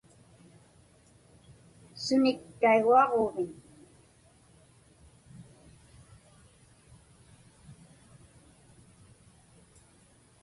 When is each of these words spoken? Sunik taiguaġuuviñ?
Sunik 2.03 2.39
taiguaġuuviñ? 2.59 3.51